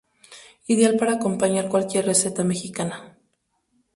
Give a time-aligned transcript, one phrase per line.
[0.73, 2.97] Ideal para acompañar cualquier receta mexicana.